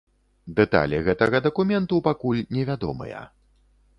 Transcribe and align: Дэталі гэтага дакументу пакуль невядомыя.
Дэталі 0.59 1.01
гэтага 1.07 1.41
дакументу 1.47 2.01
пакуль 2.09 2.41
невядомыя. 2.57 3.21